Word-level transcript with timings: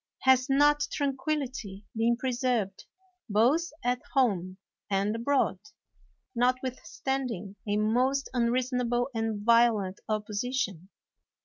Has 0.23 0.49
not 0.49 0.87
tranquillity 0.91 1.85
been 1.95 2.17
preserved 2.17 2.85
both 3.29 3.67
at 3.83 4.01
home 4.15 4.57
and 4.89 5.15
abroad, 5.15 5.59
notwithstanding 6.33 7.55
a 7.67 7.77
most 7.77 8.27
unreasonable 8.33 9.11
and 9.13 9.45
violent 9.45 10.01
opposition? 10.09 10.89